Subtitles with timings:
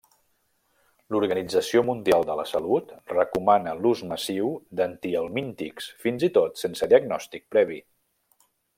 [1.15, 7.83] L'Organització Mundial de la Salut recomana l'ús massiu d'antihelmíntics fins i tot sense diagnòstic previ.